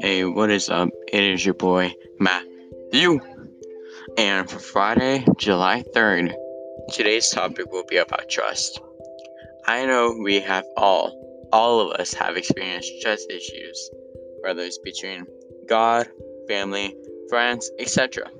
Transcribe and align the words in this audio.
Hey, 0.00 0.24
what 0.24 0.50
is 0.50 0.70
up? 0.70 0.88
It 1.12 1.22
is 1.22 1.44
your 1.44 1.52
boy, 1.52 1.92
Matthew. 2.18 3.20
And 4.16 4.48
for 4.48 4.58
Friday, 4.58 5.26
July 5.36 5.84
3rd, 5.94 6.34
today's 6.92 7.28
topic 7.28 7.70
will 7.70 7.84
be 7.84 7.98
about 7.98 8.30
trust. 8.30 8.80
I 9.66 9.84
know 9.84 10.16
we 10.18 10.40
have 10.40 10.64
all, 10.78 11.48
all 11.52 11.80
of 11.80 12.00
us 12.00 12.14
have 12.14 12.38
experienced 12.38 13.02
trust 13.02 13.30
issues, 13.30 13.90
whether 14.40 14.62
it's 14.62 14.78
between 14.78 15.26
God, 15.68 16.08
family, 16.48 16.96
friends, 17.28 17.70
etc. 17.78 18.30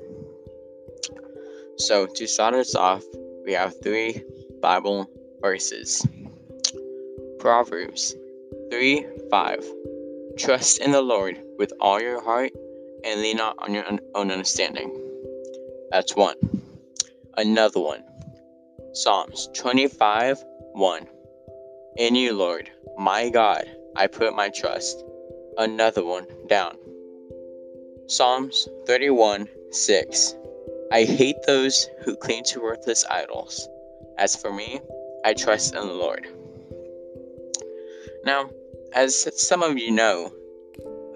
So, 1.77 2.07
to 2.07 2.27
start 2.27 2.55
us 2.55 2.75
off, 2.75 3.05
we 3.45 3.53
have 3.53 3.75
three 3.83 4.25
Bible 4.63 5.11
verses 5.43 6.07
Proverbs 7.39 8.17
3 8.71 9.07
5. 9.31 9.65
Trust 10.37 10.81
in 10.81 10.91
the 10.91 11.01
Lord 11.01 11.41
with 11.57 11.73
all 11.81 12.01
your 12.01 12.23
heart 12.23 12.53
and 13.05 13.21
lean 13.21 13.37
not 13.37 13.55
on 13.59 13.75
your 13.75 13.85
own 14.15 14.31
understanding. 14.31 14.93
That's 15.91 16.17
one. 16.17 16.35
Another 17.37 17.81
one. 17.81 18.03
Psalms 18.93 19.49
25 19.55 20.43
1. 20.73 21.07
In 21.99 22.15
you, 22.17 22.33
Lord, 22.33 22.71
my 22.99 23.29
God, 23.31 23.65
I 23.97 24.09
put 24.09 24.35
my 24.35 24.49
trust. 24.49 25.05
Another 25.57 26.05
one 26.05 26.27
down. 26.49 26.77
Psalms 28.09 28.69
31 28.87 29.49
6. 29.71 30.35
I 30.91 31.05
hate 31.05 31.37
those 31.47 31.89
who 32.03 32.17
cling 32.17 32.43
to 32.45 32.61
worthless 32.61 33.05
idols. 33.09 33.69
As 34.19 34.35
for 34.35 34.53
me, 34.53 34.81
I 35.25 35.35
trust 35.35 35.75
in 35.75 35.87
the 35.87 35.93
Lord. 35.93 36.27
Now, 38.29 38.51
as 38.93 39.27
some 39.41 39.63
of 39.63 39.79
you 39.79 39.91
know, 39.91 40.31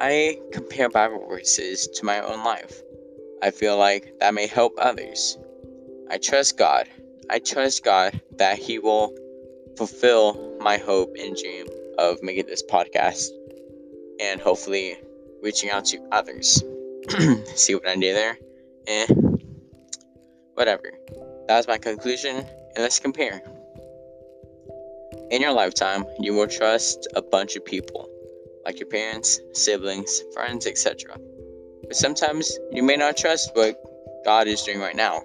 I 0.00 0.41
compare 0.50 0.88
Bible 0.88 1.27
verses 1.28 1.86
to 1.88 2.06
my 2.06 2.20
own 2.20 2.42
life. 2.42 2.80
I 3.42 3.50
feel 3.50 3.77
like 3.77 4.14
that 4.20 4.32
may 4.32 4.46
help 4.46 4.72
others. 4.78 5.36
I 6.10 6.16
trust 6.16 6.56
God. 6.56 6.88
I 7.28 7.38
trust 7.38 7.84
God 7.84 8.18
that 8.38 8.56
He 8.56 8.78
will 8.78 9.14
fulfill 9.77 10.56
my 10.58 10.78
hope 10.78 11.14
and 11.20 11.36
dream 11.36 11.66
of 11.98 12.22
making 12.22 12.46
this 12.46 12.62
podcast 12.62 13.28
and 14.18 14.40
hopefully 14.40 14.96
reaching 15.42 15.68
out 15.68 15.84
to 15.84 15.98
others. 16.12 16.64
See 17.55 17.74
what 17.74 17.86
I 17.86 17.96
did 17.96 18.16
there? 18.16 18.38
Eh. 18.86 19.06
Whatever. 20.55 20.90
That 21.46 21.58
was 21.58 21.68
my 21.68 21.77
conclusion, 21.77 22.36
and 22.36 22.78
let's 22.78 23.00
compare. 23.00 23.42
In 25.33 25.41
your 25.41 25.52
lifetime, 25.55 26.05
you 26.20 26.34
will 26.34 26.47
trust 26.47 27.08
a 27.16 27.22
bunch 27.22 27.56
of 27.56 27.64
people, 27.64 28.06
like 28.66 28.78
your 28.78 28.86
parents, 28.86 29.41
siblings, 29.55 30.22
friends, 30.34 30.66
etc. 30.66 31.16
But 31.84 31.97
sometimes 31.97 32.58
you 32.70 32.83
may 32.83 32.97
not 32.97 33.16
trust 33.16 33.50
what 33.55 33.83
God 34.27 34.47
is 34.47 34.62
doing 34.62 34.78
right 34.78 34.94
now. 34.94 35.22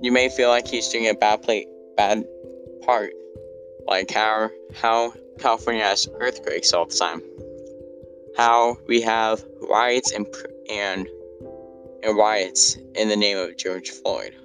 You 0.00 0.12
may 0.12 0.28
feel 0.28 0.48
like 0.48 0.68
He's 0.68 0.88
doing 0.90 1.08
a 1.08 1.14
bad 1.14 1.42
play, 1.42 1.66
bad 1.96 2.24
part, 2.82 3.10
like 3.88 4.12
how 4.12 4.50
how 4.76 5.12
California 5.40 5.82
has 5.82 6.08
earthquakes 6.20 6.72
all 6.72 6.86
the 6.86 6.94
time, 6.94 7.20
how 8.36 8.76
we 8.86 9.00
have 9.02 9.44
riots 9.68 10.12
and 10.12 10.24
and 10.70 11.08
and 12.04 12.16
riots 12.16 12.76
in 12.94 13.08
the 13.08 13.16
name 13.16 13.38
of 13.38 13.56
George 13.56 13.90
Floyd. 13.90 14.36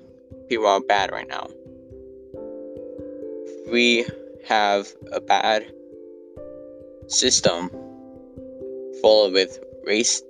People 0.50 0.66
are 0.66 0.81
bad 0.81 1.12
right 1.12 1.28
now. 1.28 1.50
We 3.72 4.08
have 4.45 4.88
a 5.11 5.19
bad 5.19 5.72
system 7.08 7.69
full 9.02 9.31
with 9.31 9.59
race, 9.85 10.22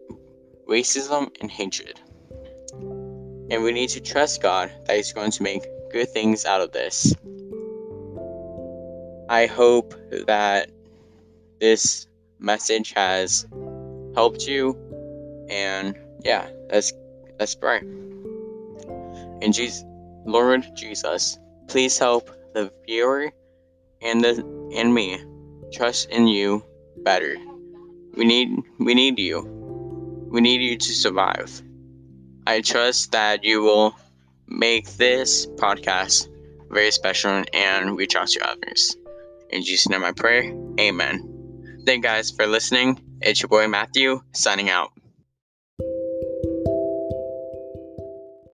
racism 0.68 1.30
and 1.42 1.50
hatred. 1.50 2.00
And 3.50 3.64
we 3.64 3.72
need 3.72 3.90
to 3.90 4.02
trust 4.02 4.42
God 4.42 4.72
that 4.86 4.96
He's 4.96 5.14
going 5.14 5.32
to 5.32 5.44
make 5.44 5.64
good 5.92 6.10
things 6.10 6.46
out 6.46 6.62
of 6.62 6.72
this. 6.72 7.14
I 9.30 9.46
hope 9.46 9.94
that 10.28 10.70
this 11.60 12.08
message 12.40 12.94
has 12.94 13.48
helped 14.16 14.48
you. 14.48 14.78
And 15.50 15.98
yeah, 16.24 16.50
let's 16.72 16.94
let's 17.40 17.56
pray. 17.56 17.80
In 19.42 19.52
Jesus, 19.52 19.84
Lord 20.26 20.66
Jesus, 20.76 21.38
please 21.68 21.98
help 21.98 22.30
the 22.54 22.72
viewer 22.86 23.32
and 24.04 24.24
the 24.24 24.44
and 24.76 24.94
me 24.94 25.20
trust 25.72 26.10
in 26.10 26.28
you 26.28 26.64
better. 26.98 27.36
We 28.16 28.26
need 28.26 28.50
we 28.80 28.94
need 28.94 29.20
you. 29.20 29.42
We 30.32 30.42
need 30.42 30.62
you 30.62 30.78
to 30.78 30.94
survive. 30.94 31.62
I 32.46 32.62
trust 32.62 33.12
that 33.12 33.44
you 33.44 33.62
will 33.62 33.96
make 34.48 34.88
this 34.94 35.48
podcast 35.48 36.28
very 36.70 36.92
special 36.92 37.44
and 37.54 37.98
reach 37.98 38.16
out 38.16 38.28
to 38.30 38.48
others. 38.48 38.98
In 39.50 39.64
Jesus' 39.64 39.90
name 39.90 40.04
I 40.04 40.12
pray. 40.12 40.56
Amen. 40.80 41.84
Thank 41.86 42.04
you 42.04 42.10
guys 42.10 42.32
for 42.32 42.48
listening. 42.48 43.02
It's 43.22 43.42
your 43.42 43.50
boy 43.50 43.68
Matthew 43.68 44.22
signing 44.34 44.70
out. 44.70 44.92